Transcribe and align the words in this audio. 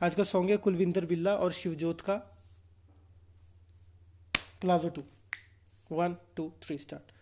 आज 0.00 0.14
का 0.14 0.22
सॉन्ग 0.22 0.50
है 0.50 0.56
कुलविंदर 0.56 1.04
बिल्ला 1.04 1.32
और 1.34 1.52
शिवजोत 1.52 2.00
का 2.00 2.14
palazzo 4.60 4.88
two 4.88 5.02
one 5.92 6.14
two 6.36 6.44
three 6.62 6.76
start 6.78 7.12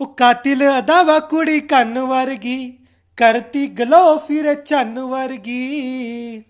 ओ 0.00 0.06
कातिल 0.14 0.64
अदावा 0.66 1.18
कुड़ी 1.18 1.60
कन्न 1.60 1.98
वर्गी, 1.98 2.58
करती 3.18 3.66
गलो 3.66 4.16
फिर 4.18 4.52
चन्न 4.54 4.98
वर्गी। 4.98 6.40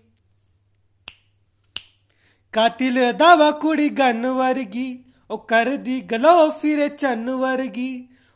कातिल 2.53 2.97
अदावा 3.03 3.49
कुड़ी 3.51 3.89
गन 3.89 4.25
वर्गी, 4.25 4.89
ओ 5.29 5.37
कर 5.37 5.75
दी 5.77 5.99
गलो 6.01 6.49
फिर 6.51 6.87
चन्न 6.87 7.29
वर्गी। 7.39 7.91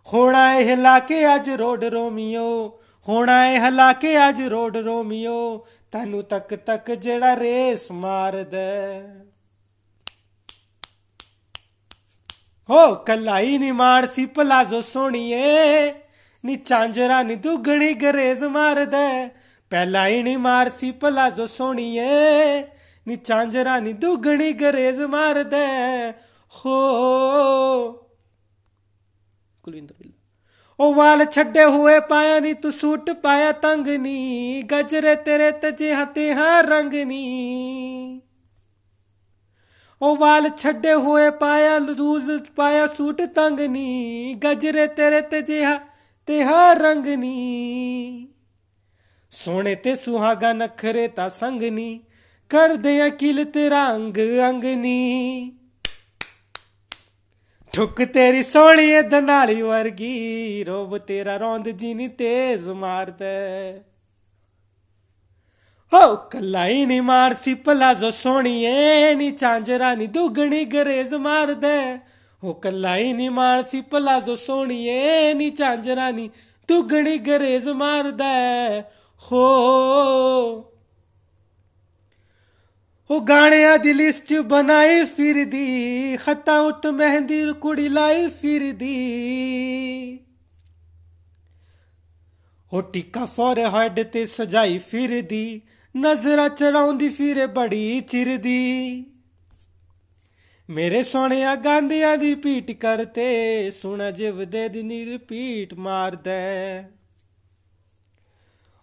होड़ा 0.07 0.51
हिला 0.51 0.99
के 0.99 1.23
अज 1.25 1.49
रोड 1.49 1.83
रोमियो 1.83 2.47
ਹੋਣਾ 3.07 3.47
ਇਹ 3.47 3.59
ਹਿਲਾ 3.59 3.93
ਕੇ 3.93 4.29
ਅੱਜ 4.29 4.41
ਰੋਡ 4.41 4.77
ਰੋਮੀਓ, 4.77 5.67
ਤੈਨੂੰ 5.91 6.23
ਤੱਕ 6.23 6.55
ਤੱਕ 6.55 6.91
ਜਿਹੜਾ 6.91 7.35
ਰੇਸ 7.35 7.91
ਮਾਰਦਾ। 7.91 8.57
ਹੋ, 12.69 12.95
ਕਲਾਈ 12.95 13.57
ਨੀ 13.57 13.71
ਮਾਰ 13.71 14.07
ਸੀ 14.07 14.25
ਪਲਾਜ਼ੋ 14.25 14.81
ਸੋਣੀਏ 14.81 15.93
ਨੀ 16.45 16.55
ਚਾਂਜਰਾ 16.55 17.23
ਨੀ 17.23 17.35
ਦੁਗਣੀ 17.35 17.93
ਗਰੇਜ਼ 17.93 18.43
ਮਾਰਦਾ। 18.43 19.29
ਪਹਿਲਾ 19.69 20.07
ਹੀ 20.07 20.23
ਨੀ 20.23 20.35
ਮਾਰ 20.35 20.69
ਸੀ 20.69 20.91
ਪਲਾਜ਼ੋ 20.91 21.45
ਸੋਣੀਏ 21.45 22.07
ਨੀ 23.07 23.15
ਚਾਂਜਰਾ 23.15 23.79
ਨੀ 23.79 23.93
ਦੁਗਣੀ 23.93 24.53
ਗਰੇਜ਼ 24.53 25.01
ਮਾਰਦਾ। 25.01 25.57
ਹੋ। 26.51 27.91
ਕੁਲਵਿੰਦਰ 29.63 29.95
ਬਿੱਲਾ। 29.99 30.30
ਉਹ 30.81 30.93
ਵਾਲ 30.93 31.25
ਛੱਡੇ 31.25 31.63
ਹੋਏ 31.63 31.99
ਪਾਇਆ 31.99 32.39
ਨੀ, 32.39 32.53
ਤੂੰ 32.53 32.71
ਸੂਟ 32.71 33.11
ਪਾਇਆ 33.11 33.51
ਤੰਗ 33.51 33.87
ਨੀ, 33.87 34.61
ਗਜਰੇ 34.61 35.15
ਤੇਰੇ 35.15 35.51
ਤਜੇ 35.51 35.93
ਹਤੇ 35.93 36.33
ਹਾਂ 36.33 36.63
ਰੰਗ 36.63 36.93
ਨੀ। 36.93 38.21
ਉਹ 40.01 40.17
ਵਾਲ 40.17 40.49
ਛੱਡੇ 40.49 40.93
ਹੋਏ 40.93 41.29
ਪਾਇਆ, 41.29 41.77
ਲੂਜ਼ 41.77 42.49
ਪਾਇਆ 42.55 42.87
ਸੂਟ 42.87 43.21
ਤੰਗ 43.21 43.59
ਨੀ, 43.59 44.33
ਗਜਰੇ 44.33 44.87
ਤੇਰੇ 44.87 45.21
ਤੇ 45.21 45.41
ਜਿਹਾ 45.41 45.79
ਤੇ 46.25 46.43
ਹਾ 46.43 46.73
ਰੰਗ 46.73 47.07
ਨੀ। 47.07 48.27
ਸੋਹਣੇ 49.31 49.75
ਤੇ 49.75 49.95
ਸੁਹਾਗਾ 49.95 50.53
ਨਖਰੇ 50.53 51.07
ਤਾਂ 51.07 51.29
ਸੰਗ 51.29 51.63
ਨੀ, 51.63 51.99
ਕਰਦੇ 52.49 53.07
ਅਕਿਲ 53.07 53.45
ਤੇਰਾ 53.45 53.95
ਅੰਗ 53.95 54.17
ਅੰਗ 54.49 54.63
ਨੀ। 54.63 55.57
ਠੁਕ 57.73 58.01
ਤੇਰੀ 58.03 58.43
ਸੋਹਣੀ 58.43 59.01
ਦਨਾਲੀ 59.01 59.61
ਵਰਗੀ, 59.61 60.63
ਰੋਬ 60.63 60.97
ਤੇਰਾ 60.97 61.37
ਰੌਂਦ 61.37 61.69
ਜੀ 61.69 61.93
ਨੀ 61.93 62.07
ਤੇਜ਼ 62.07 62.67
ਮਾਰਦਾ 62.69 63.25
ਹੋ 65.91 66.15
ਕਲਾਈ 66.15 66.85
ਨੀ 66.85 66.99
ਮਾਰ 66.99 67.33
ਸੀ 67.33 67.53
ਪਲਾਜ਼ੋ 67.53 68.11
ਸੋਣੀਏ 68.11 69.15
ਨੀ 69.15 69.31
ਚਾਂਜਰਾ 69.31 69.95
ਨੀ 69.95 70.07
ਦੁਗਣੀ 70.07 70.65
ਗਰੇਜ਼ 70.65 71.13
ਮਾਰਦਾ 71.13 71.97
ਹੋ 72.43 72.53
ਕਲਾਈ 72.53 73.13
ਨੀ 73.13 73.29
ਮਾਰ 73.29 73.63
ਸੀ 73.63 73.81
ਪਲਾਜ਼ੋ 73.81 74.35
ਸੋਣੀਏ 74.35 75.33
ਨੀ 75.33 75.49
ਚਾਂਜਰਾ 75.49 76.11
ਨੀ 76.11 76.29
ਦੁਗਣੀ 76.69 77.17
ਗਰੇਜ਼ 77.17 77.67
ਮਾਰਦਾ 77.69 78.25
ਹੋ 79.21 80.70
ਉਹ 83.11 83.21
ਗਾਣਿਆਂ 83.21 83.77
ਦੀ 83.77 83.93
ਲਿਸਟ 83.93 84.33
ਬਣਾਈ 84.33 85.05
ਫਿਰਦੀ, 85.05 86.17
ਖਤਾ 86.17 86.59
ਉਤ 86.59 86.87
ਮਹਿੰਦੀ 86.87 87.53
ਕੁੜੀ 87.53 87.89
ਲਾਈ 87.89 88.27
ਫਿਰਦੀ। 88.27 90.19
ਉਹ 92.73 92.81
ਟਿੱਕਾ 92.81 93.25
ਫੋਰਹੈਡ 93.25 94.03
ਤੇ 94.03 94.25
ਸਜਾਈ 94.25 94.77
ਫਿਰਦੀ, 94.77 95.61
ਨਜ਼ਰਾਂ 95.97 96.49
ਚਰਾਉਂਦੀ 96.49 97.09
ਫਿਰੇ 97.09 97.45
ਬੜੀ 97.45 98.01
ਚਿਰਦੀ। 98.01 99.05
ਮੇਰੇ 100.69 101.03
ਸੋਹਣਿਆ 101.03 101.55
ਗਾਂਧੀਆਂ 101.55 102.17
ਦੀ 102.17 102.35
ਪੀਟ 102.35 102.71
ਕਰਤੇ, 102.71 103.71
ਸੁਣਾ 103.71 104.11
ਜਿਵ 104.11 104.49
ਦੇ 104.49 104.69
ਦਿਨੀ 104.69 105.05
ਰਿਪੀਟ 105.05 105.73
ਮਾਰਦਾ। 105.73 106.83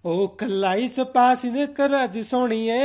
ਉਹ 0.04 0.28
ਕਲਾਈ 0.28 0.88
ਸਪਾਸ 0.88 1.44
ਨੇ 1.44 1.66
ਕਰ 1.66 2.04
ਅੱਜ 2.04 2.19
ਸੋਹਣੀਏ 2.19 2.78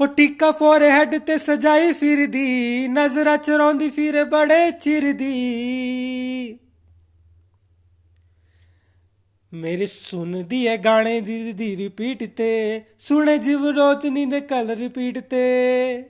ਉਹ 0.00 0.06
ਟਿੱਕਾ 0.06 0.52
ਫੋਰਹੈਡ 0.52 1.18
ਤੇ 1.18 1.38
ਸਜਾਈ 1.38 1.92
ਫਿਰਦੀ, 1.92 2.88
ਨਜ਼ਰਾਂ 2.88 3.38
ਚਰਾਉਂਦੀ 3.38 3.90
ਫਿਰੇ 3.90 4.24
ਬੜੇ 4.24 4.70
ਚਿਰਦੀ। 4.70 6.58
ਮੇਰੀ 9.52 9.86
ਸੁਣਦੀ 9.86 10.68
ਹੈ 10.68 10.76
ਗਾਣੇ 10.76 11.20
ਦੀ 11.20 11.52
ਦੀ 11.52 11.76
ਰਿਪੀਟ 11.76 12.36
ਤੇ, 12.36 12.82
ਸੁਣੇ 12.98 13.38
ਜਿਵ 13.38 13.66
ਰੋਤਨੀ 13.66 14.24
ਦੇ 14.24 14.40
ਕਲ 14.40 14.70
ਰਿਪੀਟ 14.70 15.18
ਤੇ। 15.18 16.04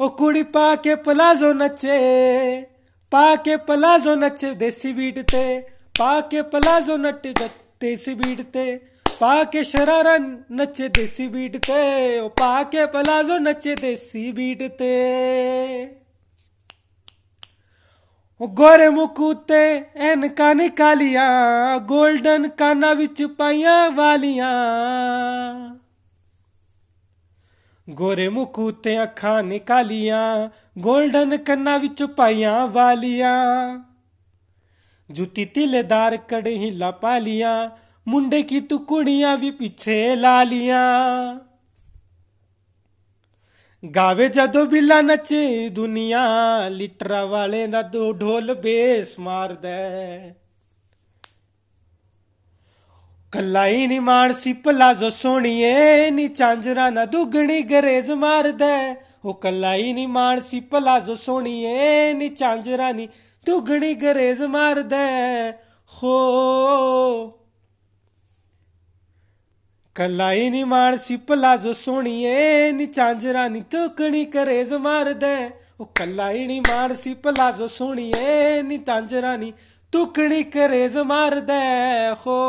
ਉਹ 0.00 0.10
ਕੁੜੀ 0.10 0.42
ਪਾ 0.42 0.76
ਕੇ 0.76 0.94
ਪਲਾਜ਼ੋ 0.94 1.52
ਨੱਚੇ, 1.52 2.66
ਪਾ 3.10 3.36
ਕੇ 3.36 3.56
ਪਲਾਜ਼ੋ 3.56 4.14
ਨੱਚੇ 4.14 4.52
ਦੇਸੀ 4.52 4.92
ਬੀਟ 4.92 5.18
ਤੇ, 5.18 5.62
ਪਾ 5.98 6.20
ਕੇ 6.20 6.42
ਪਲਾਜ਼ੋ 6.42 6.96
ਨੱਚੇ 6.96 7.34
ਦੇਸੀ 7.80 8.14
ਬੀਟ 8.14 8.42
ਤੇ। 8.42 8.80
ਪਾ 9.20 9.44
ਕੇ 9.44 9.64
ਸ਼ਰਾਰਾ 9.64 10.18
ਨੱਚੇ 10.50 10.88
ਦੇਸੀ 10.88 11.28
ਬੀਟ 11.28 11.56
ਤੇ, 11.56 12.18
ਉਹ 12.18 12.30
ਪਾ 12.30 12.62
ਕੇ 12.62 12.86
ਪਲਾਜ਼ੋ 12.86 13.38
ਨੱਚੇ 13.38 13.74
ਦੇਸੀ 13.74 14.32
ਬੀਟ 14.32 14.62
ਤੇ। 14.62 15.96
ਉਹ 18.40 18.48
ਗੋਰੇ 18.48 18.88
ਮੁਕੂਤੇ 18.88 19.84
ਐਨਕਾਂ 19.96 20.54
ਨਿਕਾਲੀਆਂ 20.54 21.76
골ਡਨ 21.76 22.48
ਕਾਨਾਂ 22.48 22.94
ਵਿੱਚ 22.94 23.22
ਪਾਈਆਂ 23.22 23.90
ਵਾਲੀਆਂ। 23.90 24.54
ਗੋਰੇ 27.90 28.28
ਮੁਕੂਤੇ 28.28 29.02
ਅੱਖਾਂ 29.02 29.42
ਨਿਕਾਲੀਆਂ 29.42 30.48
골ਡਨ 30.80 31.36
ਕੰਨਾਂ 31.36 31.78
ਵਿੱਚ 31.78 32.02
ਪਾਈਆਂ 32.02 32.66
ਵਾਲੀਆਂ। 32.66 33.34
ਜੁੱਤੀ 35.10 35.44
ਤਿਲੇਦਾਰ 35.44 36.16
ਕੜੇ 36.16 36.58
ਹਿਲਾ 36.58 36.90
ਪਾਲੀਆਂ 36.90 37.70
ਮੁੰਡੇ 38.06 38.42
ਕੀ 38.42 38.60
ਤੂੰ 38.60 38.84
ਕੁੜੀਆਂ 38.84 39.38
ਵੀ 39.38 39.50
ਪਿੱਛੇ 39.50 40.16
ਲਾ 40.16 40.42
ਲੀਆਂ? 40.44 41.38
ਗਾਵੇ 43.84 44.28
ਜਦੋਂ 44.28 44.66
ਬਿੱਲਾ 44.66 45.00
ਨੱਚੇ, 45.00 45.68
ਦੁਨੀਆ 45.68 46.20
ਲਿਟਰਾ 46.68 47.24
ਵਾਲੇ 47.24 47.66
ਦਾ 47.66 47.82
ਦੋ 47.82 48.12
ਢੋਲ 48.12 48.54
ਬੇਸ 48.54 49.18
ਮਾਰਦਾ 49.18 49.68
ਕੱਲਾਈ 53.32 53.86
ਨੀ 53.86 53.98
ਮਾਣ 53.98 54.32
ਸੀ 54.32 54.52
ਪਲਾਜ਼ੋ 54.52 55.10
ਸੋਣੀਏ 55.10 56.10
ਨੀ 56.10 56.28
ਚਾਂਜਰਾ 56.28 56.90
ਨਾ 56.90 57.04
ਦੁਗਣੀ 57.04 57.62
ਗਰੇਜ਼ 57.62 58.10
ਮਾਰਦਾ 58.10 58.94
ਉਹ 59.24 59.34
ਕੱਲਾਈ 59.34 59.92
ਨੀ 59.92 60.06
ਮਾਣ 60.06 60.40
ਸੀ 60.40 60.60
ਪਲਾਜ਼ੋ 60.60 61.14
ਸੋਣੀਏ 61.14 62.12
ਨੀ 62.12 62.28
ਚਾਂਜਰਾ 62.28 62.92
ਨੀ 62.92 63.08
ਦੁਗਣੀ 63.46 63.94
ਗਰੇਜ਼ 63.94 64.42
ਮਾਰਦਾ 64.42 64.96
ਹੋ 65.90 67.39
ਕਲਾਈ 70.00 70.48
ਨੀ 70.50 70.62
ਮਾਣ 70.64 70.96
ਸੀ 70.96 71.16
ਪਲਾਜ਼ੋ 71.16 71.72
ਸੋਣੀਏ 71.72 72.70
ਨੀ 72.72 72.86
ਚਾਂਜਰਾ 72.86 73.46
ਨੀ 73.48 73.60
ਤੁਕਣੀ 73.70 74.24
ਕਰੇਜ਼ 74.24 74.72
ਮਾਰਦਾ 74.74 75.28
ਉਹ 75.80 75.86
ਕਲਾਈ 75.94 76.46
ਨੀ 76.46 76.58
ਮਾਣ 76.60 76.94
ਸੀ 76.94 77.12
ਪਲਾਜ਼ੋ 77.14 77.66
ਸੋਣੀਏ 77.66 78.62
ਨੀ 78.62 78.78
ਤਾਂਜਰਾ 78.78 79.36
ਨੀ 79.36 79.52
ਤੁਕਣੀ 79.92 80.42
ਕਰੇਜ਼ 80.42 80.96
ਮਾਰਦਾ 80.96 81.60
ਹੋ 82.26 82.40